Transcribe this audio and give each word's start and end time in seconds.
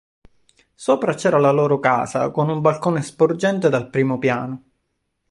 Sopra 0.83 1.13
c'era 1.13 1.37
la 1.37 1.51
loro 1.51 1.77
casa 1.77 2.31
con 2.31 2.49
un 2.49 2.59
balcone 2.59 3.03
sporgente 3.03 3.69
dal 3.69 3.91
primo 3.91 4.17
piano. 4.17 4.63